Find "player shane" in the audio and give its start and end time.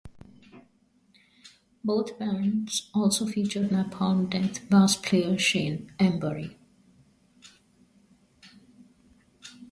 4.95-5.91